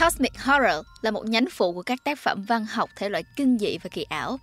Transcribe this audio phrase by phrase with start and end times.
[0.00, 3.58] Cosmic Horror là một nhánh phụ của các tác phẩm văn học thể loại kinh
[3.58, 4.38] dị và kỳ ảo.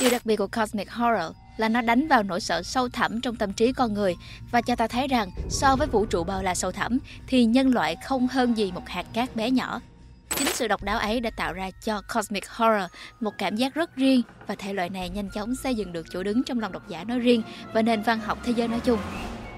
[0.00, 3.36] Điều đặc biệt của Cosmic Horror là nó đánh vào nỗi sợ sâu thẳm trong
[3.36, 4.14] tâm trí con người
[4.50, 7.74] và cho ta thấy rằng so với vũ trụ bao la sâu thẳm thì nhân
[7.74, 9.80] loại không hơn gì một hạt cát bé nhỏ.
[10.36, 13.96] Chính sự độc đáo ấy đã tạo ra cho Cosmic Horror một cảm giác rất
[13.96, 16.88] riêng và thể loại này nhanh chóng xây dựng được chỗ đứng trong lòng độc
[16.88, 18.98] giả nói riêng và nền văn học thế giới nói chung.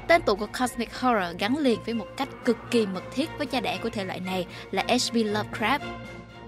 [0.08, 3.46] Tên tuổi của Cosmic Horror gắn liền với một cách cực kỳ mật thiết với
[3.46, 5.14] cha đẻ của thể loại này là H.P.
[5.14, 5.78] Lovecraft.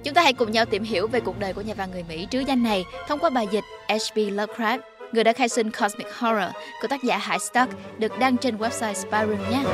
[0.04, 2.26] Chúng ta hãy cùng nhau tìm hiểu về cuộc đời của nhà văn người Mỹ
[2.30, 4.16] trứ danh này thông qua bài dịch H.P.
[4.16, 4.78] Lovecraft,
[5.12, 6.50] người đã khai sinh Cosmic Horror
[6.82, 9.64] của tác giả Hải Stark được đăng trên website Spyroom nhé.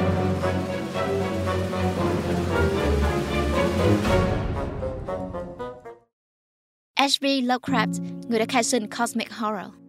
[7.01, 7.23] H.P.
[7.23, 7.93] Lovecraft,
[8.29, 9.80] người đã khai sinh Cosmic Horror.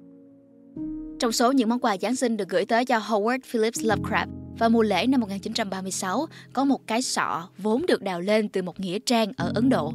[1.21, 4.70] Trong số những món quà Giáng sinh được gửi tới cho Howard Phillips Lovecraft vào
[4.70, 8.99] mùa lễ năm 1936, có một cái sọ vốn được đào lên từ một nghĩa
[8.99, 9.93] trang ở Ấn Độ.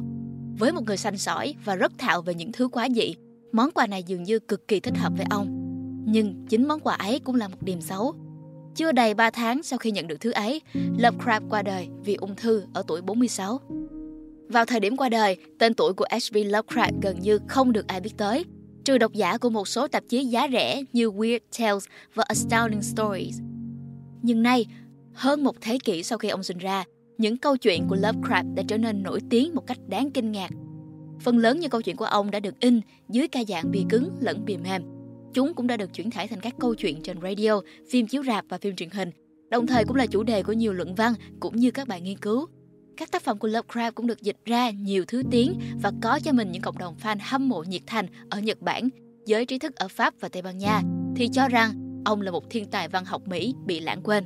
[0.59, 3.15] Với một người sanh sỏi và rất thạo về những thứ quá dị,
[3.51, 5.47] món quà này dường như cực kỳ thích hợp với ông.
[6.05, 8.15] Nhưng chính món quà ấy cũng là một điểm xấu.
[8.75, 12.35] Chưa đầy 3 tháng sau khi nhận được thứ ấy, Lovecraft qua đời vì ung
[12.35, 13.59] thư ở tuổi 46.
[14.49, 16.35] Vào thời điểm qua đời, tên tuổi của H.P.
[16.35, 18.45] Lovecraft gần như không được ai biết tới,
[18.87, 22.81] trừ độc giả của một số tạp chí giá rẻ như Weird Tales và Astounding
[22.81, 23.39] Stories.
[24.21, 24.65] Nhưng nay,
[25.13, 26.83] hơn một thế kỷ sau khi ông sinh ra,
[27.17, 30.49] những câu chuyện của Lovecraft đã trở nên nổi tiếng một cách đáng kinh ngạc.
[31.19, 34.09] Phần lớn những câu chuyện của ông đã được in dưới ca dạng bìa cứng
[34.19, 34.81] lẫn bìa mềm.
[35.33, 38.45] Chúng cũng đã được chuyển thể thành các câu chuyện trên radio, phim chiếu rạp
[38.49, 39.11] và phim truyền hình,
[39.49, 42.17] đồng thời cũng là chủ đề của nhiều luận văn cũng như các bài nghiên
[42.17, 42.45] cứu.
[42.97, 46.31] Các tác phẩm của Lovecraft cũng được dịch ra nhiều thứ tiếng và có cho
[46.31, 48.89] mình những cộng đồng fan hâm mộ nhiệt thành ở Nhật Bản,
[49.25, 50.81] giới trí thức ở Pháp và Tây Ban Nha
[51.15, 54.23] thì cho rằng ông là một thiên tài văn học Mỹ bị lãng quên.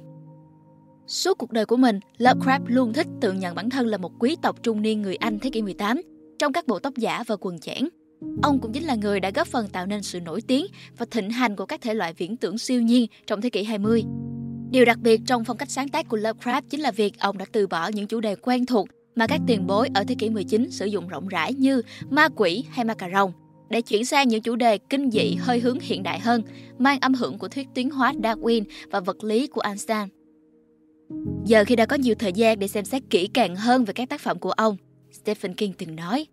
[1.07, 4.35] Suốt cuộc đời của mình, Lovecraft luôn thích tự nhận bản thân là một quý
[4.41, 6.01] tộc trung niên người Anh thế kỷ 18
[6.39, 7.89] trong các bộ tóc giả và quần chẽn.
[8.43, 10.65] Ông cũng chính là người đã góp phần tạo nên sự nổi tiếng
[10.97, 14.03] và thịnh hành của các thể loại viễn tưởng siêu nhiên trong thế kỷ 20.
[14.71, 17.45] Điều đặc biệt trong phong cách sáng tác của Lovecraft chính là việc ông đã
[17.51, 20.71] từ bỏ những chủ đề quen thuộc mà các tiền bối ở thế kỷ 19
[20.71, 23.31] sử dụng rộng rãi như ma quỷ hay ma cà rồng
[23.69, 26.41] để chuyển sang những chủ đề kinh dị hơi hướng hiện đại hơn,
[26.77, 30.07] mang âm hưởng của thuyết tiến hóa Darwin và vật lý của Einstein.
[31.45, 34.09] Giờ khi đã có nhiều thời gian để xem xét kỹ càng hơn về các
[34.09, 34.77] tác phẩm của ông,
[35.11, 36.25] Stephen King từng nói,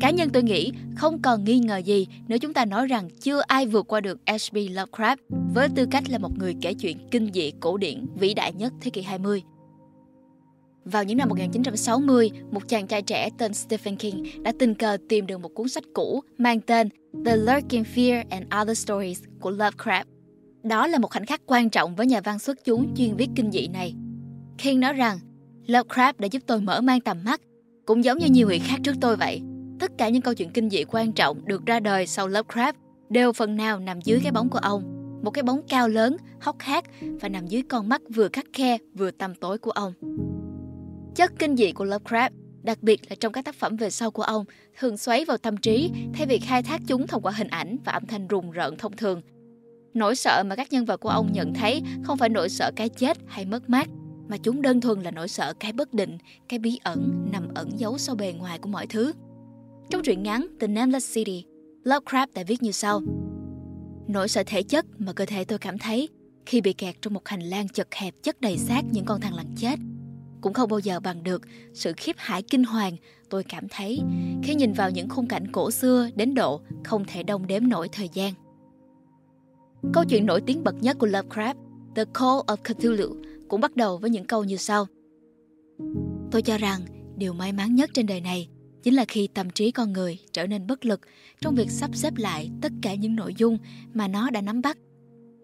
[0.00, 3.40] Cá nhân tôi nghĩ không còn nghi ngờ gì nếu chúng ta nói rằng chưa
[3.46, 4.54] ai vượt qua được H.P.
[4.54, 5.16] Lovecraft
[5.54, 8.72] với tư cách là một người kể chuyện kinh dị cổ điển vĩ đại nhất
[8.80, 9.42] thế kỷ 20.
[10.84, 15.26] Vào những năm 1960, một chàng trai trẻ tên Stephen King đã tình cờ tìm
[15.26, 16.88] được một cuốn sách cũ mang tên
[17.24, 20.04] The Lurking Fear and Other Stories của Lovecraft.
[20.62, 23.50] Đó là một khoảnh khắc quan trọng với nhà văn xuất chúng chuyên viết kinh
[23.50, 23.94] dị này.
[24.58, 25.18] King nói rằng,
[25.66, 27.40] Lovecraft đã giúp tôi mở mang tầm mắt,
[27.86, 29.42] cũng giống như nhiều người khác trước tôi vậy.
[29.86, 32.72] Tất cả những câu chuyện kinh dị quan trọng được ra đời sau Lovecraft
[33.08, 34.82] đều phần nào nằm dưới cái bóng của ông.
[35.22, 36.84] Một cái bóng cao lớn, hốc hác
[37.20, 39.92] và nằm dưới con mắt vừa khắc khe vừa tăm tối của ông.
[41.14, 42.30] Chất kinh dị của Lovecraft,
[42.62, 44.44] đặc biệt là trong các tác phẩm về sau của ông,
[44.78, 47.92] thường xoáy vào tâm trí thay vì khai thác chúng thông qua hình ảnh và
[47.92, 49.22] âm thanh rùng rợn thông thường.
[49.94, 52.88] Nỗi sợ mà các nhân vật của ông nhận thấy không phải nỗi sợ cái
[52.88, 53.88] chết hay mất mát,
[54.28, 57.70] mà chúng đơn thuần là nỗi sợ cái bất định, cái bí ẩn nằm ẩn
[57.78, 59.12] giấu sau bề ngoài của mọi thứ.
[59.90, 61.44] Trong truyện ngắn The Nameless City,
[61.84, 63.00] Lovecraft đã viết như sau.
[64.08, 66.08] Nỗi sợ thể chất mà cơ thể tôi cảm thấy
[66.46, 69.32] khi bị kẹt trong một hành lang chật hẹp chất đầy xác những con thằn
[69.32, 69.78] lằn chết
[70.46, 71.42] cũng không bao giờ bằng được
[71.74, 72.96] sự khiếp hãi kinh hoàng
[73.30, 74.00] tôi cảm thấy
[74.42, 77.88] khi nhìn vào những khung cảnh cổ xưa đến độ không thể đông đếm nổi
[77.88, 78.32] thời gian.
[79.92, 81.54] Câu chuyện nổi tiếng bậc nhất của Lovecraft,
[81.94, 83.16] The Call of Cthulhu,
[83.48, 84.86] cũng bắt đầu với những câu như sau.
[86.30, 86.80] Tôi cho rằng
[87.16, 88.48] điều may mắn nhất trên đời này
[88.86, 91.00] chính là khi tâm trí con người trở nên bất lực
[91.40, 93.58] trong việc sắp xếp lại tất cả những nội dung
[93.94, 94.78] mà nó đã nắm bắt.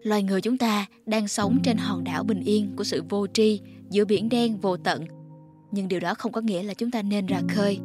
[0.03, 3.61] Loài người chúng ta đang sống trên hòn đảo bình yên của sự vô tri
[3.89, 5.05] giữa biển đen vô tận.
[5.71, 7.79] Nhưng điều đó không có nghĩa là chúng ta nên ra khơi.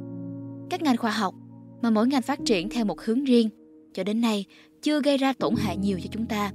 [0.70, 1.34] Các ngành khoa học
[1.82, 3.48] mà mỗi ngành phát triển theo một hướng riêng
[3.94, 4.44] cho đến nay
[4.82, 6.52] chưa gây ra tổn hại nhiều cho chúng ta.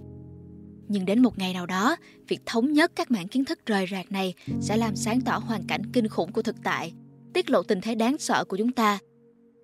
[0.88, 1.96] Nhưng đến một ngày nào đó,
[2.28, 5.64] việc thống nhất các mảng kiến thức rời rạc này sẽ làm sáng tỏ hoàn
[5.68, 6.94] cảnh kinh khủng của thực tại
[7.34, 9.00] tiết lộ tình thế đáng sợ của chúng ta.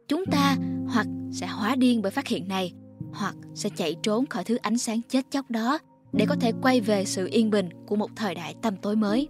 [0.08, 0.56] Chúng ta
[0.88, 2.74] hoặc sẽ hóa điên bởi phát hiện này,
[3.12, 5.80] hoặc sẽ chạy trốn khỏi thứ ánh sáng chết chóc đó
[6.14, 9.28] để có thể quay về sự yên bình của một thời đại tăm tối mới.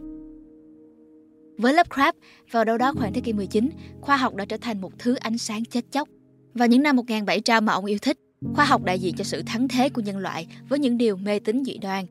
[1.58, 2.14] Với Lovecraft,
[2.52, 3.70] vào đâu đó khoảng thế kỷ 19,
[4.02, 6.10] khoa học đã trở thành một thứ ánh sáng chết chóc.
[6.54, 8.18] Vào những năm 1700 mà ông yêu thích,
[8.56, 11.40] khoa học đại diện cho sự thắng thế của nhân loại với những điều mê
[11.40, 12.06] tín dị đoan.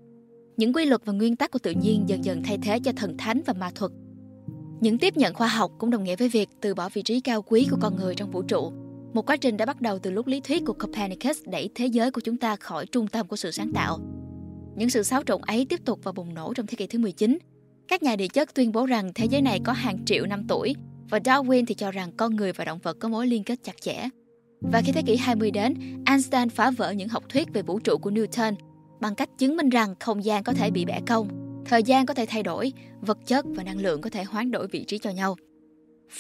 [0.57, 3.17] Những quy luật và nguyên tắc của tự nhiên dần dần thay thế cho thần
[3.17, 3.93] thánh và ma thuật
[4.81, 7.43] những tiếp nhận khoa học cũng đồng nghĩa với việc từ bỏ vị trí cao
[7.43, 8.73] quý của con người trong vũ trụ.
[9.15, 12.11] Một quá trình đã bắt đầu từ lúc lý thuyết của Copernicus đẩy thế giới
[12.11, 13.99] của chúng ta khỏi trung tâm của sự sáng tạo.
[14.77, 17.39] Những sự xáo trộn ấy tiếp tục và bùng nổ trong thế kỷ thứ 19.
[17.89, 20.75] Các nhà địa chất tuyên bố rằng thế giới này có hàng triệu năm tuổi
[21.11, 23.81] và Darwin thì cho rằng con người và động vật có mối liên kết chặt
[23.81, 24.09] chẽ.
[24.61, 25.75] Và khi thế kỷ 20 đến,
[26.07, 28.55] Einstein phá vỡ những học thuyết về vũ trụ của Newton
[29.01, 32.15] bằng cách chứng minh rằng không gian có thể bị bẻ cong, thời gian có
[32.15, 35.11] thể thay đổi, vật chất và năng lượng có thể hoán đổi vị trí cho
[35.11, 35.37] nhau.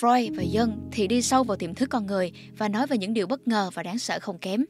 [0.00, 3.14] Freud và Jung thì đi sâu vào tiềm thức con người và nói về những
[3.14, 4.64] điều bất ngờ và đáng sợ không kém.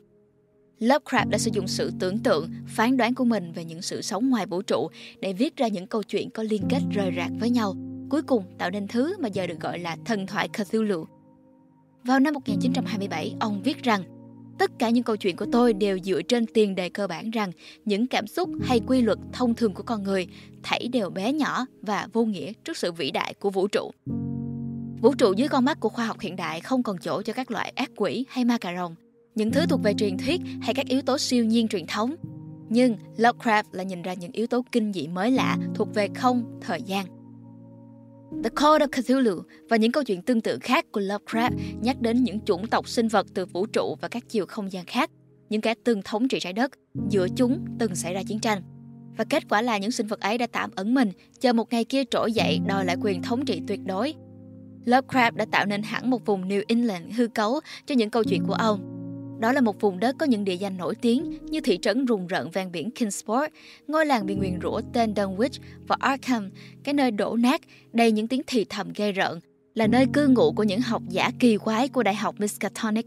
[0.80, 4.30] Lovecraft đã sử dụng sự tưởng tượng, phán đoán của mình về những sự sống
[4.30, 4.88] ngoài vũ trụ
[5.20, 7.74] để viết ra những câu chuyện có liên kết rời rạc với nhau,
[8.10, 11.04] cuối cùng tạo nên thứ mà giờ được gọi là thần thoại Cthulhu.
[12.04, 14.17] Vào năm 1927, ông viết rằng
[14.58, 17.52] Tất cả những câu chuyện của tôi đều dựa trên tiền đề cơ bản rằng
[17.84, 20.26] những cảm xúc hay quy luật thông thường của con người
[20.62, 23.90] thảy đều bé nhỏ và vô nghĩa trước sự vĩ đại của vũ trụ.
[25.02, 27.50] Vũ trụ dưới con mắt của khoa học hiện đại không còn chỗ cho các
[27.50, 28.94] loại ác quỷ hay ma cà rồng,
[29.34, 32.14] những thứ thuộc về truyền thuyết hay các yếu tố siêu nhiên truyền thống.
[32.68, 36.58] Nhưng Lovecraft là nhìn ra những yếu tố kinh dị mới lạ thuộc về không,
[36.60, 37.17] thời gian.
[38.44, 41.50] The Call of Cthulhu và những câu chuyện tương tự khác của Lovecraft
[41.82, 44.84] nhắc đến những chủng tộc sinh vật từ vũ trụ và các chiều không gian
[44.84, 45.10] khác,
[45.50, 46.70] những kẻ từng thống trị trái đất,
[47.08, 48.62] giữa chúng từng xảy ra chiến tranh.
[49.16, 51.10] Và kết quả là những sinh vật ấy đã tạm ẩn mình,
[51.40, 54.14] chờ một ngày kia trỗi dậy đòi lại quyền thống trị tuyệt đối.
[54.84, 58.44] Lovecraft đã tạo nên hẳn một vùng New England hư cấu cho những câu chuyện
[58.46, 58.97] của ông.
[59.40, 62.26] Đó là một vùng đất có những địa danh nổi tiếng như thị trấn rùng
[62.26, 63.52] rợn ven biển Kingsport,
[63.86, 66.50] ngôi làng bị nguyền rủa tên Dunwich và Arkham,
[66.84, 67.60] cái nơi đổ nát,
[67.92, 69.40] đầy những tiếng thì thầm gây rợn,
[69.74, 73.06] là nơi cư ngụ của những học giả kỳ quái của Đại học Miskatonic.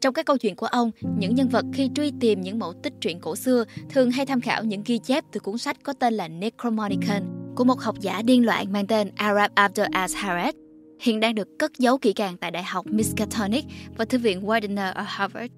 [0.00, 2.92] Trong các câu chuyện của ông, những nhân vật khi truy tìm những mẫu tích
[3.00, 6.14] truyện cổ xưa thường hay tham khảo những ghi chép từ cuốn sách có tên
[6.14, 7.22] là Necromonicon
[7.56, 10.63] của một học giả điên loạn mang tên Arab Abdul Azharet
[11.00, 13.64] hiện đang được cất giấu kỹ càng tại Đại học Miskatonic
[13.96, 15.52] và Thư viện Widener ở Harvard.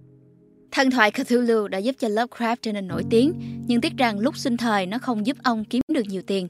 [0.70, 3.32] Thần thoại Cthulhu đã giúp cho Lovecraft trở nên nổi tiếng,
[3.66, 6.48] nhưng tiếc rằng lúc sinh thời nó không giúp ông kiếm được nhiều tiền.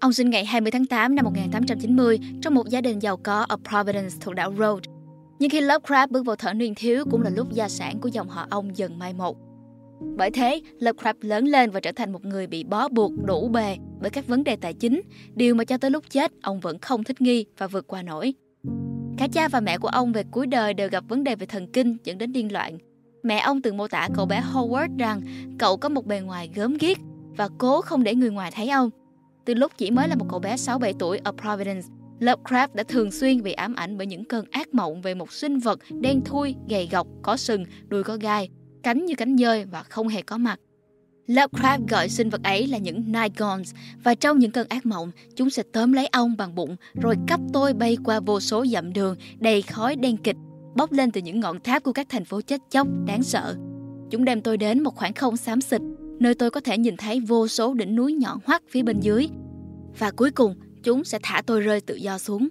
[0.00, 3.56] Ông sinh ngày 20 tháng 8 năm 1890 trong một gia đình giàu có ở
[3.68, 4.90] Providence thuộc đảo Rhode.
[5.38, 8.28] Nhưng khi Lovecraft bước vào thở niên thiếu cũng là lúc gia sản của dòng
[8.28, 9.36] họ ông dần mai một.
[10.16, 13.76] Bởi thế, Lovecraft lớn lên và trở thành một người bị bó buộc đủ bề
[14.00, 15.00] bởi các vấn đề tài chính,
[15.34, 18.34] điều mà cho tới lúc chết ông vẫn không thích nghi và vượt qua nổi.
[19.18, 21.66] Cả cha và mẹ của ông về cuối đời đều gặp vấn đề về thần
[21.72, 22.78] kinh dẫn đến điên loạn.
[23.22, 25.22] Mẹ ông từng mô tả cậu bé Howard rằng
[25.58, 26.98] cậu có một bề ngoài gớm ghiếc
[27.36, 28.90] và cố không để người ngoài thấy ông.
[29.44, 31.86] Từ lúc chỉ mới là một cậu bé 6-7 tuổi ở Providence,
[32.20, 35.58] Lovecraft đã thường xuyên bị ám ảnh bởi những cơn ác mộng về một sinh
[35.58, 38.48] vật đen thui, gầy gọc, có sừng, đuôi có gai,
[38.84, 40.60] cánh như cánh dơi và không hề có mặt.
[41.26, 45.50] Lovecraft gọi sinh vật ấy là những Nigons và trong những cơn ác mộng, chúng
[45.50, 49.16] sẽ tóm lấy ông bằng bụng rồi cắp tôi bay qua vô số dặm đường
[49.38, 50.36] đầy khói đen kịch
[50.74, 53.56] bốc lên từ những ngọn tháp của các thành phố chết chóc đáng sợ.
[54.10, 55.80] Chúng đem tôi đến một khoảng không xám xịt,
[56.20, 59.28] nơi tôi có thể nhìn thấy vô số đỉnh núi nhọn hoắt phía bên dưới.
[59.98, 62.48] Và cuối cùng, chúng sẽ thả tôi rơi tự do xuống.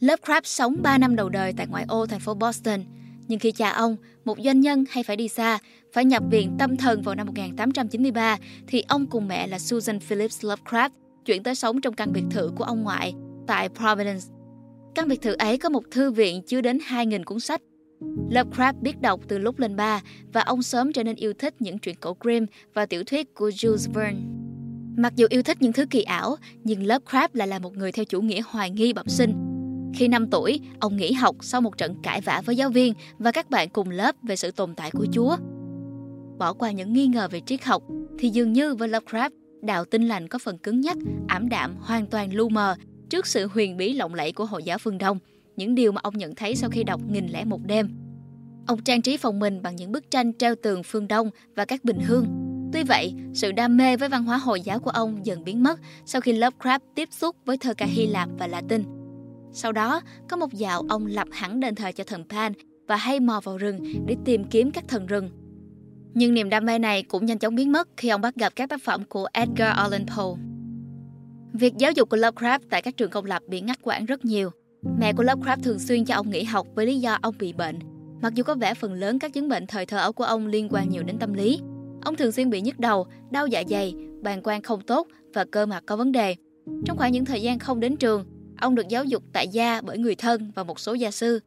[0.00, 2.80] Lovecraft sống 3 năm đầu đời tại ngoại ô thành phố Boston–
[3.28, 5.58] nhưng khi cha ông, một doanh nhân hay phải đi xa,
[5.92, 10.44] phải nhập viện tâm thần vào năm 1893, thì ông cùng mẹ là Susan Phillips
[10.44, 10.90] Lovecraft
[11.24, 13.14] chuyển tới sống trong căn biệt thự của ông ngoại
[13.46, 14.26] tại Providence.
[14.94, 17.60] Căn biệt thự ấy có một thư viện chứa đến 2.000 cuốn sách.
[18.30, 21.78] Lovecraft biết đọc từ lúc lên ba và ông sớm trở nên yêu thích những
[21.78, 24.20] truyện cổ Grimm và tiểu thuyết của Jules Verne.
[24.96, 28.04] Mặc dù yêu thích những thứ kỳ ảo, nhưng Lovecraft lại là một người theo
[28.04, 29.47] chủ nghĩa hoài nghi bẩm sinh
[29.94, 33.32] khi 5 tuổi, ông nghỉ học sau một trận cãi vã với giáo viên và
[33.32, 35.36] các bạn cùng lớp về sự tồn tại của Chúa.
[36.38, 37.82] Bỏ qua những nghi ngờ về triết học,
[38.18, 39.30] thì dường như với Lovecraft,
[39.62, 40.96] đạo tinh lành có phần cứng nhắc,
[41.28, 42.76] ảm đạm, hoàn toàn lu mờ
[43.10, 45.18] trước sự huyền bí lộng lẫy của Hồi giáo phương Đông,
[45.56, 47.90] những điều mà ông nhận thấy sau khi đọc Nghìn lẻ một đêm.
[48.66, 51.84] Ông trang trí phòng mình bằng những bức tranh treo tường phương Đông và các
[51.84, 52.26] bình hương.
[52.72, 55.80] Tuy vậy, sự đam mê với văn hóa Hồi giáo của ông dần biến mất
[56.06, 58.97] sau khi Lovecraft tiếp xúc với thơ ca Hy Lạp và Latin.
[59.60, 62.52] Sau đó, có một dạo ông lập hẳn đền thờ cho thần Pan
[62.86, 65.30] và hay mò vào rừng để tìm kiếm các thần rừng.
[66.14, 68.68] Nhưng niềm đam mê này cũng nhanh chóng biến mất khi ông bắt gặp các
[68.68, 70.24] tác phẩm của Edgar Allan Poe.
[71.52, 74.50] Việc giáo dục của Lovecraft tại các trường công lập bị ngắt quãng rất nhiều.
[74.98, 77.78] Mẹ của Lovecraft thường xuyên cho ông nghỉ học với lý do ông bị bệnh.
[78.22, 80.68] Mặc dù có vẻ phần lớn các chứng bệnh thời thơ ấu của ông liên
[80.70, 81.60] quan nhiều đến tâm lý.
[82.04, 85.66] Ông thường xuyên bị nhức đầu, đau dạ dày, bàng quang không tốt và cơ
[85.66, 86.36] mặt có vấn đề.
[86.86, 88.24] Trong khoảng những thời gian không đến trường,
[88.60, 91.40] Ông được giáo dục tại gia bởi người thân và một số gia sư.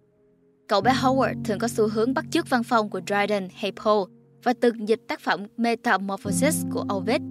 [0.67, 3.93] Cậu bé Howard thường có xu hướng bắt chước văn phong của Dryden hay Poe
[4.43, 7.21] và từng dịch tác phẩm Metamorphosis của Ovid.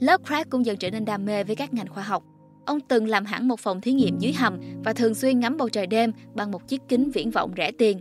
[0.00, 2.24] Lovecraft cũng dần trở nên đam mê với các ngành khoa học.
[2.66, 5.68] ông từng làm hẳn một phòng thí nghiệm dưới hầm và thường xuyên ngắm bầu
[5.68, 8.00] trời đêm bằng một chiếc kính viễn vọng rẻ tiền.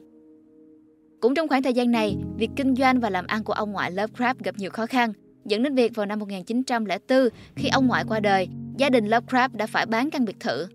[1.21, 3.91] Cũng trong khoảng thời gian này, việc kinh doanh và làm ăn của ông ngoại
[3.91, 5.13] Lovecraft gặp nhiều khó khăn,
[5.45, 9.67] dẫn đến việc vào năm 1904, khi ông ngoại qua đời, gia đình Lovecraft đã
[9.67, 10.67] phải bán căn biệt thự.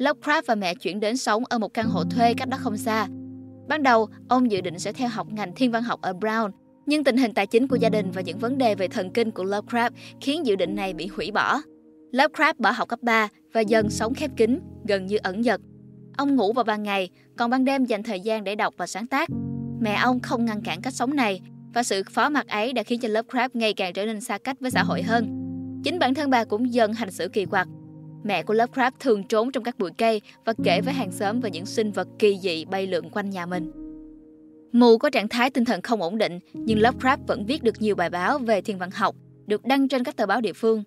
[0.00, 3.06] Lovecraft và mẹ chuyển đến sống ở một căn hộ thuê cách đó không xa.
[3.68, 6.50] Ban đầu, ông dự định sẽ theo học ngành thiên văn học ở Brown,
[6.86, 9.30] nhưng tình hình tài chính của gia đình và những vấn đề về thần kinh
[9.30, 9.90] của Lovecraft
[10.20, 11.60] khiến dự định này bị hủy bỏ.
[12.12, 15.60] Lovecraft bỏ học cấp 3 và dần sống khép kín, gần như ẩn dật.
[16.16, 19.06] Ông ngủ vào ban ngày, còn ban đêm dành thời gian để đọc và sáng
[19.06, 19.28] tác.
[19.80, 21.40] Mẹ ông không ngăn cản cách sống này
[21.74, 24.56] và sự phó mặc ấy đã khiến cho Lovecraft ngày càng trở nên xa cách
[24.60, 25.36] với xã hội hơn.
[25.84, 27.68] Chính bản thân bà cũng dần hành xử kỳ quặc.
[28.24, 31.50] Mẹ của Lovecraft thường trốn trong các bụi cây và kể với hàng xóm về
[31.50, 33.70] những sinh vật kỳ dị bay lượn quanh nhà mình.
[34.72, 37.94] Mù có trạng thái tinh thần không ổn định, nhưng Lovecraft vẫn viết được nhiều
[37.94, 40.84] bài báo về thiên văn học, được đăng trên các tờ báo địa phương.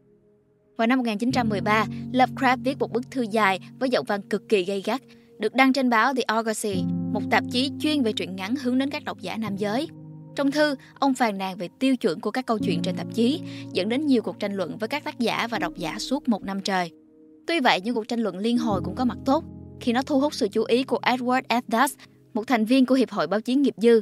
[0.77, 4.81] Vào năm 1913, Lovecraft viết một bức thư dài với giọng văn cực kỳ gay
[4.85, 5.01] gắt,
[5.39, 8.89] được đăng trên báo The Argosy, một tạp chí chuyên về truyện ngắn hướng đến
[8.89, 9.87] các độc giả nam giới.
[10.35, 13.41] Trong thư, ông phàn nàn về tiêu chuẩn của các câu chuyện trên tạp chí,
[13.73, 16.43] dẫn đến nhiều cuộc tranh luận với các tác giả và độc giả suốt một
[16.43, 16.91] năm trời.
[17.47, 19.43] Tuy vậy, những cuộc tranh luận liên hồi cũng có mặt tốt,
[19.81, 21.61] khi nó thu hút sự chú ý của Edward F.
[21.67, 21.97] Dust,
[22.33, 24.01] một thành viên của Hiệp hội Báo chí nghiệp dư.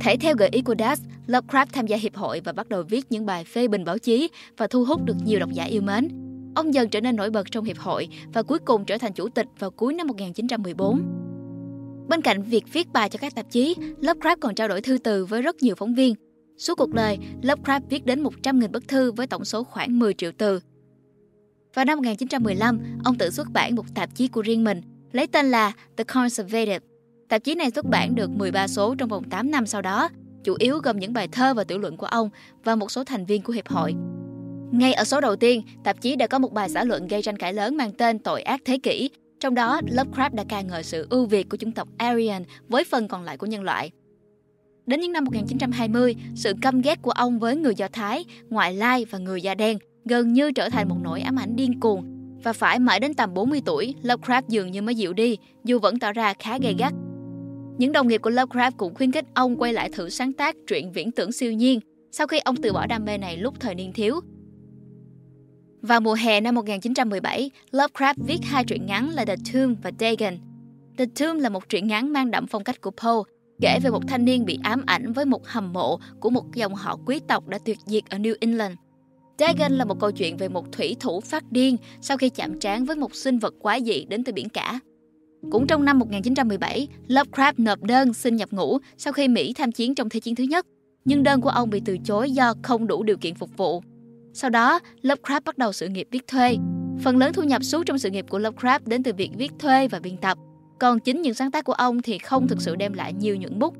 [0.00, 3.06] Thể theo gợi ý của Dust, Lovecraft tham gia hiệp hội và bắt đầu viết
[3.10, 6.08] những bài phê bình báo chí và thu hút được nhiều độc giả yêu mến.
[6.54, 9.28] Ông dần trở nên nổi bật trong hiệp hội và cuối cùng trở thành chủ
[9.28, 11.02] tịch vào cuối năm 1914.
[12.08, 15.24] Bên cạnh việc viết bài cho các tạp chí, Lovecraft còn trao đổi thư từ
[15.24, 16.14] với rất nhiều phóng viên.
[16.58, 20.30] Suốt cuộc đời, Lovecraft viết đến 100.000 bức thư với tổng số khoảng 10 triệu
[20.38, 20.60] từ.
[21.76, 24.80] Vào năm 1915, ông tự xuất bản một tạp chí của riêng mình,
[25.12, 26.78] lấy tên là The Conservative.
[27.28, 30.08] Tạp chí này xuất bản được 13 số trong vòng 8 năm sau đó,
[30.44, 32.30] chủ yếu gồm những bài thơ và tiểu luận của ông
[32.64, 33.94] và một số thành viên của hiệp hội.
[34.72, 37.36] Ngay ở số đầu tiên, tạp chí đã có một bài xã luận gây tranh
[37.36, 39.10] cãi lớn mang tên Tội ác thế kỷ.
[39.40, 43.08] Trong đó, Lovecraft đã ca ngợi sự ưu việt của chủng tộc Aryan với phần
[43.08, 43.90] còn lại của nhân loại.
[44.86, 49.04] Đến những năm 1920, sự căm ghét của ông với người Do Thái, ngoại lai
[49.10, 49.78] và người da đen
[50.08, 52.04] gần như trở thành một nỗi ám ảnh điên cuồng.
[52.42, 55.98] Và phải mãi đến tầm 40 tuổi, Lovecraft dường như mới dịu đi, dù vẫn
[55.98, 56.92] tỏ ra khá gay gắt.
[57.78, 60.92] Những đồng nghiệp của Lovecraft cũng khuyến khích ông quay lại thử sáng tác truyện
[60.92, 61.80] viễn tưởng siêu nhiên
[62.12, 64.20] sau khi ông từ bỏ đam mê này lúc thời niên thiếu.
[65.82, 70.34] Vào mùa hè năm 1917, Lovecraft viết hai truyện ngắn là The Tomb và Dagon.
[70.98, 74.02] The Tomb là một truyện ngắn mang đậm phong cách của Poe, kể về một
[74.08, 77.48] thanh niên bị ám ảnh với một hầm mộ của một dòng họ quý tộc
[77.48, 78.74] đã tuyệt diệt ở New England.
[79.38, 82.84] Dagon là một câu chuyện về một thủy thủ phát điên sau khi chạm trán
[82.84, 84.80] với một sinh vật quái dị đến từ biển cả.
[85.50, 89.94] Cũng trong năm 1917, Lovecraft nộp đơn xin nhập ngũ sau khi Mỹ tham chiến
[89.94, 90.66] trong Thế chiến thứ nhất,
[91.04, 93.82] nhưng đơn của ông bị từ chối do không đủ điều kiện phục vụ.
[94.32, 96.56] Sau đó, Lovecraft bắt đầu sự nghiệp viết thuê.
[97.02, 99.88] Phần lớn thu nhập suốt trong sự nghiệp của Lovecraft đến từ việc viết thuê
[99.88, 100.38] và biên tập.
[100.78, 103.58] Còn chính những sáng tác của ông thì không thực sự đem lại nhiều nhuận
[103.58, 103.74] bút.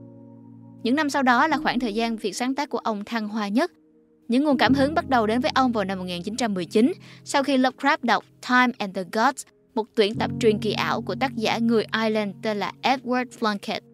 [0.82, 3.48] Những năm sau đó là khoảng thời gian việc sáng tác của ông thăng hoa
[3.48, 3.72] nhất.
[4.28, 6.92] Những nguồn cảm hứng bắt đầu đến với ông vào năm 1919
[7.25, 11.14] sau khi Lovecraft đọc Time and the Gods, một tuyển tập truyền kỳ ảo của
[11.14, 13.85] tác giả người Ireland tên là Edward Plunkett.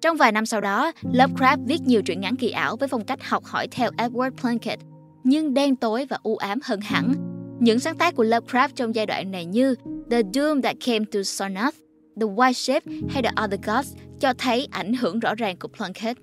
[0.00, 3.28] Trong vài năm sau đó, Lovecraft viết nhiều truyện ngắn kỳ ảo với phong cách
[3.28, 4.82] học hỏi theo Edward Plunkett,
[5.24, 7.12] nhưng đen tối và u ám hơn hẳn.
[7.60, 9.74] Những sáng tác của Lovecraft trong giai đoạn này như
[10.10, 11.76] The Doom That Came to Sarnath,
[12.20, 16.18] The White Ship hay The Other Gods cho thấy ảnh hưởng rõ ràng của Plunkett.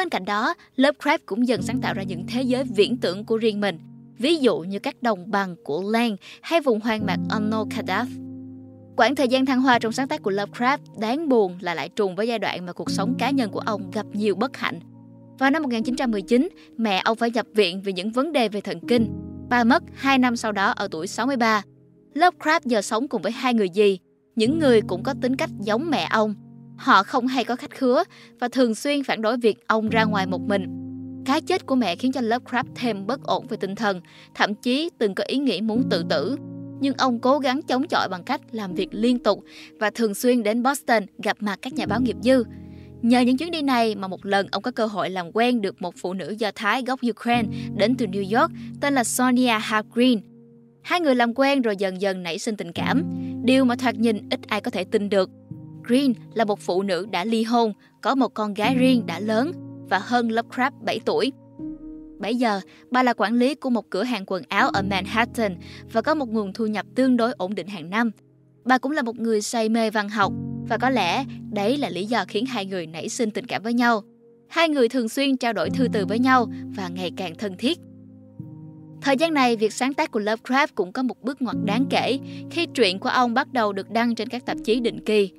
[0.00, 3.36] Bên cạnh đó, Lovecraft cũng dần sáng tạo ra những thế giới viễn tưởng của
[3.36, 3.78] riêng mình,
[4.18, 8.08] ví dụ như các đồng bằng của Lang hay vùng hoang mạc Onokadath.
[8.96, 12.16] Quãng thời gian thăng hoa trong sáng tác của Lovecraft đáng buồn là lại trùng
[12.16, 14.80] với giai đoạn mà cuộc sống cá nhân của ông gặp nhiều bất hạnh.
[15.38, 19.08] Vào năm 1919, mẹ ông phải nhập viện vì những vấn đề về thần kinh.
[19.48, 21.62] ba mất 2 năm sau đó ở tuổi 63.
[22.14, 23.98] Lovecraft giờ sống cùng với hai người dì,
[24.36, 26.34] những người cũng có tính cách giống mẹ ông.
[26.80, 28.04] Họ không hay có khách khứa
[28.38, 30.66] và thường xuyên phản đối việc ông ra ngoài một mình.
[31.26, 34.00] Cái chết của mẹ khiến cho Lovecraft thêm bất ổn về tinh thần,
[34.34, 36.36] thậm chí từng có ý nghĩ muốn tự tử
[36.80, 39.44] nhưng ông cố gắng chống chọi bằng cách làm việc liên tục
[39.78, 42.44] và thường xuyên đến Boston gặp mặt các nhà báo nghiệp dư.
[43.02, 45.82] Nhờ những chuyến đi này mà một lần ông có cơ hội làm quen được
[45.82, 49.86] một phụ nữ Do Thái gốc Ukraine đến từ New York tên là Sonia Hart
[49.94, 50.20] Green.
[50.82, 53.02] Hai người làm quen rồi dần dần nảy sinh tình cảm,
[53.44, 55.30] điều mà thoạt nhìn ít ai có thể tin được.
[55.90, 59.52] Green là một phụ nữ đã ly hôn, có một con gái riêng đã lớn
[59.88, 61.32] và hơn Lovecraft 7 tuổi.
[62.18, 65.56] Bây giờ, bà là quản lý của một cửa hàng quần áo ở Manhattan
[65.92, 68.10] và có một nguồn thu nhập tương đối ổn định hàng năm.
[68.64, 70.32] Bà cũng là một người say mê văn học
[70.68, 73.74] và có lẽ đấy là lý do khiến hai người nảy sinh tình cảm với
[73.74, 74.02] nhau.
[74.48, 77.78] Hai người thường xuyên trao đổi thư từ với nhau và ngày càng thân thiết.
[79.02, 82.18] Thời gian này, việc sáng tác của Lovecraft cũng có một bước ngoặt đáng kể
[82.50, 85.30] khi truyện của ông bắt đầu được đăng trên các tạp chí định kỳ.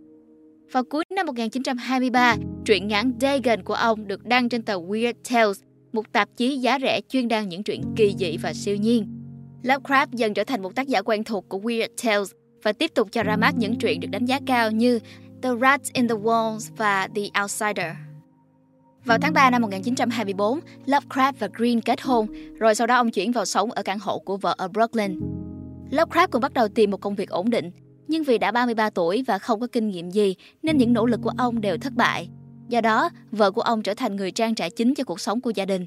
[0.72, 2.36] Vào cuối năm 1923,
[2.66, 5.60] truyện ngắn Dagon của ông được đăng trên tờ Weird Tales,
[5.94, 9.08] một tạp chí giá rẻ chuyên đăng những truyện kỳ dị và siêu nhiên.
[9.64, 12.32] Lovecraft dần trở thành một tác giả quen thuộc của Weird Tales
[12.64, 15.00] và tiếp tục cho ra mắt những truyện được đánh giá cao như
[15.42, 17.96] The Rat in the Walls và The Outsider.
[19.06, 22.28] Vào tháng 3 năm 1924, Lovecraft và Green kết hôn,
[22.60, 25.20] rồi sau đó ông chuyển vào sống ở căn hộ của vợ ở Brooklyn.
[25.92, 27.72] Lovecraft cũng bắt đầu tìm một công việc ổn định,
[28.12, 31.20] nhưng vì đã 33 tuổi và không có kinh nghiệm gì nên những nỗ lực
[31.24, 32.30] của ông đều thất bại.
[32.70, 35.52] Do đó, vợ của ông trở thành người trang trải chính cho cuộc sống của
[35.56, 35.86] gia đình.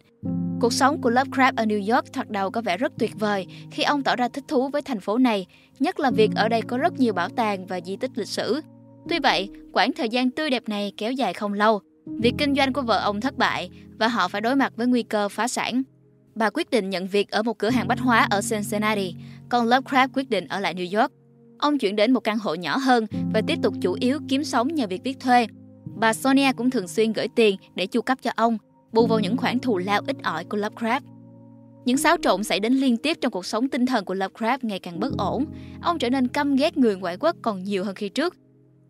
[0.61, 3.83] Cuộc sống của Lovecraft ở New York thoạt đầu có vẻ rất tuyệt vời khi
[3.83, 5.47] ông tỏ ra thích thú với thành phố này,
[5.79, 8.61] nhất là việc ở đây có rất nhiều bảo tàng và di tích lịch sử.
[9.09, 11.81] Tuy vậy, quãng thời gian tươi đẹp này kéo dài không lâu.
[12.07, 15.03] Việc kinh doanh của vợ ông thất bại và họ phải đối mặt với nguy
[15.03, 15.83] cơ phá sản.
[16.35, 19.15] Bà quyết định nhận việc ở một cửa hàng bách hóa ở Cincinnati,
[19.49, 21.13] còn Lovecraft quyết định ở lại New York.
[21.59, 24.75] Ông chuyển đến một căn hộ nhỏ hơn và tiếp tục chủ yếu kiếm sống
[24.75, 25.47] nhờ việc viết thuê.
[25.97, 28.59] Bà Sonia cũng thường xuyên gửi tiền để chu cấp cho ông,
[28.93, 31.01] bù vào những khoản thù lao ít ỏi của Lovecraft.
[31.85, 34.79] Những xáo trộn xảy đến liên tiếp trong cuộc sống tinh thần của Lovecraft ngày
[34.79, 35.45] càng bất ổn.
[35.83, 38.37] Ông trở nên căm ghét người ngoại quốc còn nhiều hơn khi trước.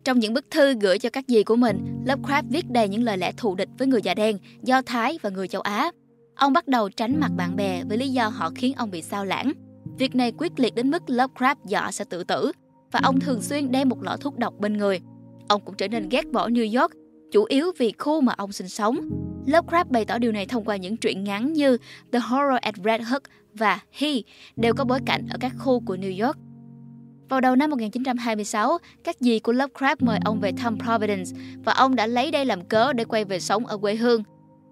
[0.03, 3.17] Trong những bức thư gửi cho các dì của mình, Lovecraft viết đầy những lời
[3.17, 5.91] lẽ thù địch với người da đen, Do Thái và người châu Á.
[6.35, 9.25] Ông bắt đầu tránh mặt bạn bè với lý do họ khiến ông bị sao
[9.25, 9.51] lãng.
[9.97, 12.51] Việc này quyết liệt đến mức Lovecraft dọa sẽ tự tử
[12.91, 14.99] và ông thường xuyên đem một lọ thuốc độc bên người.
[15.47, 16.91] Ông cũng trở nên ghét bỏ New York,
[17.31, 18.99] chủ yếu vì khu mà ông sinh sống.
[19.45, 21.77] Lovecraft bày tỏ điều này thông qua những truyện ngắn như
[22.11, 23.23] The Horror at Red Hook
[23.53, 24.09] và He
[24.55, 26.37] đều có bối cảnh ở các khu của New York.
[27.29, 31.31] Vào đầu năm 1926, các dì của Lovecraft mời ông về thăm Providence
[31.63, 34.23] và ông đã lấy đây làm cớ để quay về sống ở quê hương.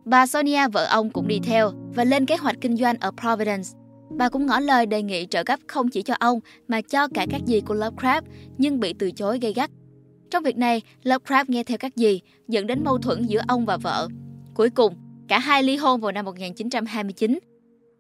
[0.06, 3.70] Bà Sonia, vợ ông cũng đi theo và lên kế hoạch kinh doanh ở Providence.
[4.18, 7.26] Bà cũng ngỏ lời đề nghị trợ cấp không chỉ cho ông mà cho cả
[7.30, 8.22] các dì của Lovecraft,
[8.58, 9.72] nhưng bị từ chối gây gắt.
[10.32, 13.78] Trong việc này, Lovecraft nghe theo các dì, dẫn đến mâu thuẫn giữa ông và
[13.78, 14.08] vợ.
[14.54, 14.96] Cuối cùng,
[15.28, 17.40] cả hai ly hôn vào năm 1929.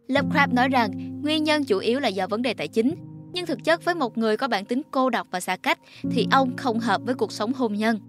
[0.07, 2.95] Lovecraft nói rằng nguyên nhân chủ yếu là do vấn đề tài chính,
[3.33, 5.79] nhưng thực chất với một người có bản tính cô độc và xa cách
[6.11, 7.99] thì ông không hợp với cuộc sống hôn nhân.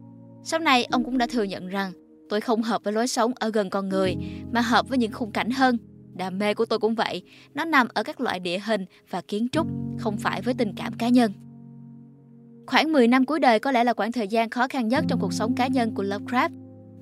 [0.43, 1.93] Sau này, ông cũng đã thừa nhận rằng
[2.29, 4.17] tôi không hợp với lối sống ở gần con người
[4.53, 5.79] mà hợp với những khung cảnh hơn
[6.15, 7.23] Đam mê của tôi cũng vậy,
[7.55, 9.67] nó nằm ở các loại địa hình và kiến trúc,
[9.99, 11.33] không phải với tình cảm cá nhân.
[12.67, 15.21] Khoảng 10 năm cuối đời có lẽ là khoảng thời gian khó khăn nhất trong
[15.21, 16.51] cuộc sống cá nhân của Lovecraft.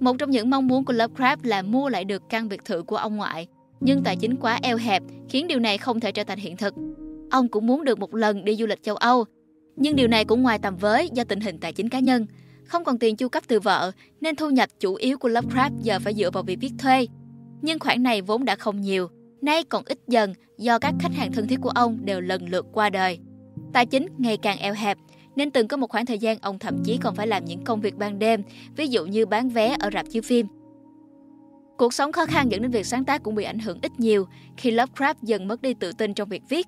[0.00, 2.96] Một trong những mong muốn của Lovecraft là mua lại được căn biệt thự của
[2.96, 3.46] ông ngoại,
[3.80, 6.74] nhưng tài chính quá eo hẹp khiến điều này không thể trở thành hiện thực.
[7.30, 9.24] Ông cũng muốn được một lần đi du lịch châu Âu,
[9.76, 12.26] nhưng điều này cũng ngoài tầm với do tình hình tài chính cá nhân.
[12.64, 15.98] Không còn tiền chu cấp từ vợ, nên thu nhập chủ yếu của Lovecraft giờ
[15.98, 17.06] phải dựa vào việc viết thuê,
[17.62, 19.08] nhưng khoản này vốn đã không nhiều,
[19.42, 22.66] nay còn ít dần do các khách hàng thân thiết của ông đều lần lượt
[22.72, 23.18] qua đời.
[23.72, 24.98] Tài chính ngày càng eo hẹp,
[25.36, 27.80] nên từng có một khoảng thời gian ông thậm chí còn phải làm những công
[27.80, 28.42] việc ban đêm,
[28.76, 30.46] ví dụ như bán vé ở rạp chiếu phim.
[31.78, 34.26] Cuộc sống khó khăn dẫn đến việc sáng tác cũng bị ảnh hưởng ít nhiều
[34.56, 36.66] khi Lovecraft dần mất đi tự tin trong việc viết.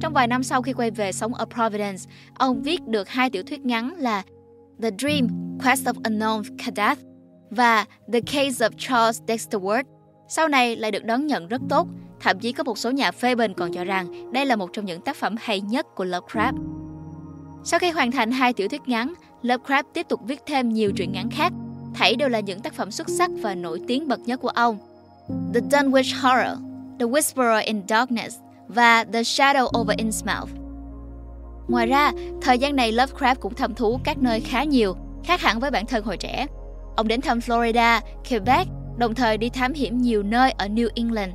[0.00, 2.02] Trong vài năm sau khi quay về sống ở Providence,
[2.34, 4.22] ông viết được hai tiểu thuyết ngắn là
[4.82, 5.28] The Dream,
[5.64, 7.00] Quest of Unknown Kadath
[7.50, 9.93] và The Case of Charles Dexter Ward.
[10.36, 11.88] Sau này lại được đón nhận rất tốt,
[12.20, 14.84] thậm chí có một số nhà phê bình còn cho rằng đây là một trong
[14.84, 16.52] những tác phẩm hay nhất của Lovecraft.
[17.64, 21.12] Sau khi hoàn thành hai tiểu thuyết ngắn, Lovecraft tiếp tục viết thêm nhiều truyện
[21.12, 21.52] ngắn khác,
[21.94, 24.78] thảy đều là những tác phẩm xuất sắc và nổi tiếng bậc nhất của ông.
[25.54, 26.58] The Dunwich Horror,
[27.00, 28.36] The Whisperer in Darkness
[28.68, 30.50] và The Shadow over Innsmouth.
[31.68, 35.60] Ngoài ra, thời gian này Lovecraft cũng thăm thú các nơi khá nhiều, khác hẳn
[35.60, 36.46] với bản thân hồi trẻ.
[36.96, 38.68] Ông đến thăm Florida, Quebec
[38.98, 41.32] đồng thời đi thám hiểm nhiều nơi ở New England.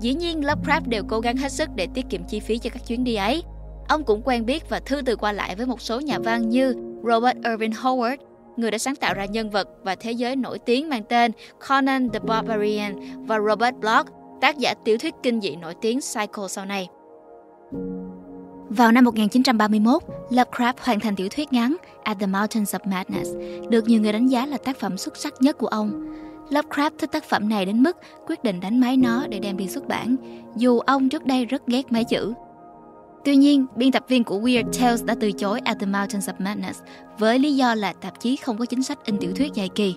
[0.00, 2.86] Dĩ nhiên, Lovecraft đều cố gắng hết sức để tiết kiệm chi phí cho các
[2.86, 3.42] chuyến đi ấy.
[3.88, 6.74] Ông cũng quen biết và thư từ qua lại với một số nhà văn như
[7.04, 8.16] Robert Irving Howard,
[8.56, 11.32] người đã sáng tạo ra nhân vật và thế giới nổi tiếng mang tên
[11.68, 12.94] Conan the Barbarian
[13.26, 14.06] và Robert Bloch,
[14.40, 16.88] tác giả tiểu thuyết kinh dị nổi tiếng Psycho sau này.
[18.68, 23.30] Vào năm 1931, Lovecraft hoàn thành tiểu thuyết ngắn At the Mountains of Madness,
[23.70, 26.06] được nhiều người đánh giá là tác phẩm xuất sắc nhất của ông.
[26.50, 29.68] Lovecraft thích tác phẩm này đến mức quyết định đánh máy nó để đem đi
[29.68, 30.16] xuất bản,
[30.56, 32.34] dù ông trước đây rất ghét máy chữ.
[33.24, 36.32] Tuy nhiên, biên tập viên của Weird Tales đã từ chối At the Mountains of
[36.38, 36.80] Madness
[37.18, 39.94] với lý do là tạp chí không có chính sách in tiểu thuyết dài kỳ.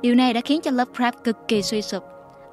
[0.00, 2.02] Điều này đã khiến cho Lovecraft cực kỳ suy sụp.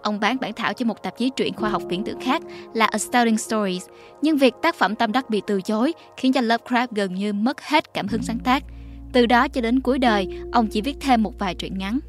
[0.01, 2.41] Ông bán bản thảo cho một tạp chí truyện khoa học viễn tưởng khác
[2.73, 3.85] là Astounding Stories,
[4.21, 7.61] nhưng việc tác phẩm tâm đắc bị từ chối khiến cho Lovecraft gần như mất
[7.61, 8.63] hết cảm hứng sáng tác.
[9.13, 11.99] Từ đó cho đến cuối đời, ông chỉ viết thêm một vài truyện ngắn.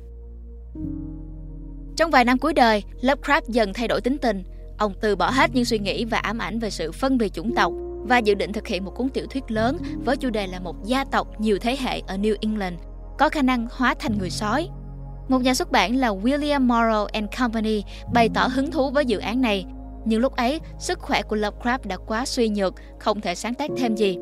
[1.96, 4.42] Trong vài năm cuối đời, Lovecraft dần thay đổi tính tình.
[4.78, 7.54] ông từ bỏ hết những suy nghĩ và ám ảnh về sự phân biệt chủng
[7.54, 10.60] tộc và dự định thực hiện một cuốn tiểu thuyết lớn với chủ đề là
[10.60, 12.74] một gia tộc nhiều thế hệ ở New England
[13.18, 14.68] có khả năng hóa thành người sói.
[15.28, 19.18] Một nhà xuất bản là William Morrow and Company bày tỏ hứng thú với dự
[19.18, 19.64] án này,
[20.04, 23.70] nhưng lúc ấy sức khỏe của Lovecraft đã quá suy nhược, không thể sáng tác
[23.76, 24.18] thêm gì.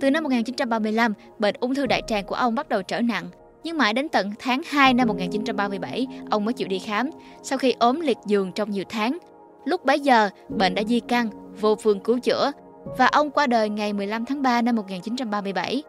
[0.00, 3.28] Từ năm 1935, bệnh ung thư đại tràng của ông bắt đầu trở nặng,
[3.64, 7.10] nhưng mãi đến tận tháng 2 năm 1937, ông mới chịu đi khám,
[7.42, 9.18] sau khi ốm liệt giường trong nhiều tháng.
[9.64, 12.52] Lúc bấy giờ, bệnh đã di căn, vô phương cứu chữa,
[12.98, 15.82] và ông qua đời ngày 15 tháng 3 năm 1937.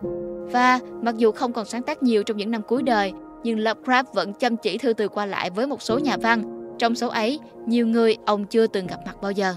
[0.51, 4.03] Và mặc dù không còn sáng tác nhiều trong những năm cuối đời, nhưng Lovecraft
[4.13, 6.43] vẫn chăm chỉ thư từ qua lại với một số nhà văn.
[6.79, 9.55] Trong số ấy, nhiều người ông chưa từng gặp mặt bao giờ.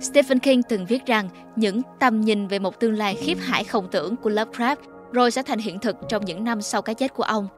[0.00, 3.88] Stephen King từng viết rằng những tầm nhìn về một tương lai khiếp hải không
[3.90, 4.76] tưởng của Lovecraft
[5.12, 7.48] rồi sẽ thành hiện thực trong những năm sau cái chết của ông.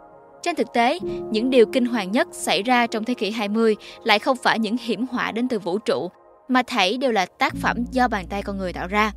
[0.42, 0.98] Trên thực tế,
[1.31, 4.77] những điều kinh hoàng nhất xảy ra trong thế kỷ 20 lại không phải những
[4.81, 6.11] hiểm họa đến từ vũ trụ,
[6.48, 9.12] mà thảy đều là tác phẩm do bàn tay con người tạo ra.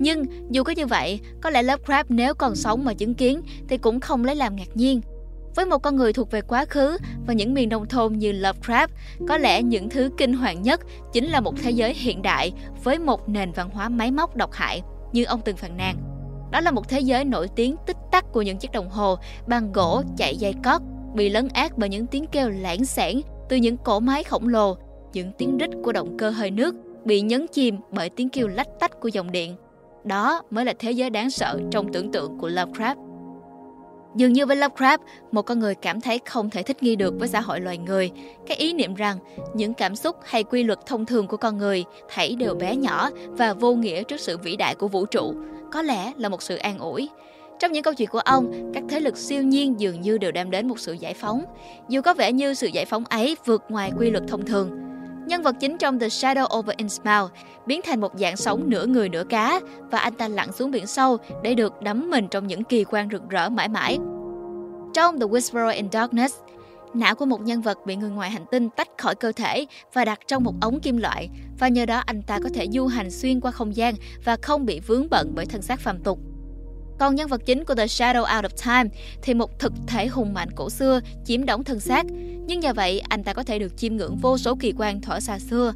[0.00, 3.78] Nhưng dù có như vậy, có lẽ Lovecraft nếu còn sống mà chứng kiến thì
[3.78, 5.00] cũng không lấy làm ngạc nhiên.
[5.58, 8.88] Với một con người thuộc về quá khứ và những miền nông thôn như Lovecraft,
[9.28, 10.80] có lẽ những thứ kinh hoàng nhất
[11.12, 12.52] chính là một thế giới hiện đại
[12.84, 15.96] với một nền văn hóa máy móc độc hại, như ông từng phàn nàn.
[16.52, 19.16] Đó là một thế giới nổi tiếng tích tắc của những chiếc đồng hồ
[19.46, 20.82] bằng gỗ chạy dây cót,
[21.14, 24.76] bị lấn át bởi những tiếng kêu lãng xẻn từ những cỗ máy khổng lồ,
[25.12, 28.68] những tiếng rít của động cơ hơi nước bị nhấn chìm bởi tiếng kêu lách
[28.80, 29.56] tách của dòng điện.
[30.04, 33.07] Đó mới là thế giới đáng sợ trong tưởng tượng của Lovecraft.
[34.14, 34.98] Dường như với Lovecraft,
[35.32, 38.10] một con người cảm thấy không thể thích nghi được với xã hội loài người.
[38.46, 39.18] Cái ý niệm rằng
[39.54, 43.10] những cảm xúc hay quy luật thông thường của con người thảy đều bé nhỏ
[43.26, 45.34] và vô nghĩa trước sự vĩ đại của vũ trụ,
[45.72, 47.08] có lẽ là một sự an ủi.
[47.58, 50.50] Trong những câu chuyện của ông, các thế lực siêu nhiên dường như đều đem
[50.50, 51.44] đến một sự giải phóng.
[51.88, 54.87] Dù có vẻ như sự giải phóng ấy vượt ngoài quy luật thông thường,
[55.28, 57.32] Nhân vật chính trong The Shadow over Innsmouth
[57.66, 59.60] biến thành một dạng sống nửa người nửa cá
[59.90, 63.08] và anh ta lặn xuống biển sâu để được đắm mình trong những kỳ quan
[63.12, 63.98] rực rỡ mãi mãi.
[64.94, 66.34] Trong The Whisperer in Darkness,
[66.94, 70.04] não của một nhân vật bị người ngoài hành tinh tách khỏi cơ thể và
[70.04, 73.10] đặt trong một ống kim loại và nhờ đó anh ta có thể du hành
[73.10, 76.18] xuyên qua không gian và không bị vướng bận bởi thân xác phàm tục.
[76.98, 80.34] Còn nhân vật chính của The Shadow Out of Time thì một thực thể hùng
[80.34, 82.06] mạnh cổ xưa chiếm đóng thân xác,
[82.46, 85.20] nhưng nhờ vậy anh ta có thể được chiêm ngưỡng vô số kỳ quan thỏa
[85.20, 85.72] xa xưa.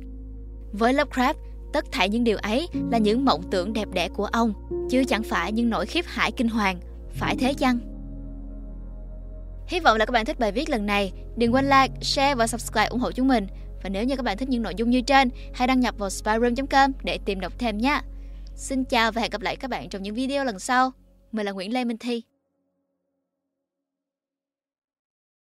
[0.73, 1.35] Với Lovecraft,
[1.73, 4.53] tất thảy những điều ấy là những mộng tưởng đẹp đẽ của ông,
[4.91, 6.81] chứ chẳng phải những nỗi khiếp hải kinh hoàng.
[7.11, 7.79] Phải thế chăng?
[9.67, 11.13] Hy vọng là các bạn thích bài viết lần này.
[11.37, 13.47] Đừng quên like, share và subscribe ủng hộ chúng mình.
[13.83, 16.11] Và nếu như các bạn thích những nội dung như trên, hãy đăng nhập vào
[16.11, 18.01] spyroom.com để tìm đọc thêm nhé.
[18.57, 20.93] Xin chào và hẹn gặp lại các bạn trong những video lần sau.
[21.33, 22.23] Mình là Nguyễn Lê Minh Thi.